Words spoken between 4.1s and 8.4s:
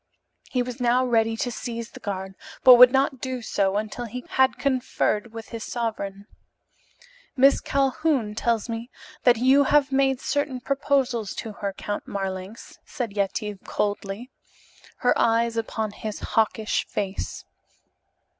had conferred with his sovereign. "Miss Calhoun